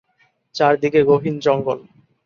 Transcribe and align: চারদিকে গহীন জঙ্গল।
চারদিকে 0.55 0.99
গহীন 1.03 1.35
জঙ্গল। 1.39 1.79